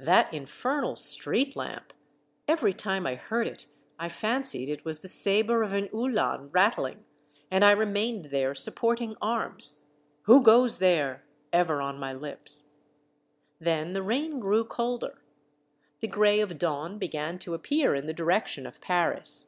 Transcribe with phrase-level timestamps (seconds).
[0.00, 1.92] That infernal street lamp!
[2.48, 3.66] Every time I heard it
[3.98, 7.04] I fancied it was the sabre of an Uhlan rattling,
[7.50, 9.82] and I remained there, supporting arms,—
[10.22, 12.70] "Who goes there?" ever on my lips.
[13.60, 15.20] Then the rain grew colder.
[16.00, 19.44] The gray of dawn began to appear in the direction of Paris.